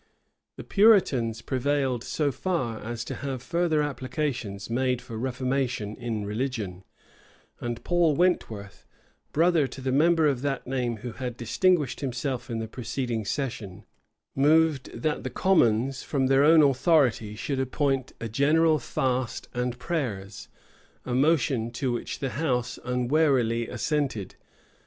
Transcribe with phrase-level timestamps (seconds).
[0.57, 6.83] []The Puritans prevailed so far as to have further applications made for reformation in religion:[]
[7.59, 8.87] and Paul Wentworth,
[9.31, 13.85] brother to the member of that name who had distinguished himself in the preceding session,
[14.35, 20.47] moved, that the commons, from their own authority, should appoint a general fast and prayers;
[21.05, 24.33] a motion to which the house unwarily assented.